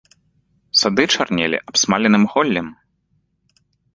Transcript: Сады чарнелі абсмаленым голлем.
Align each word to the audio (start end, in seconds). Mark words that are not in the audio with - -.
Сады 0.79 1.03
чарнелі 1.17 1.57
абсмаленым 1.73 2.23
голлем. 2.33 2.67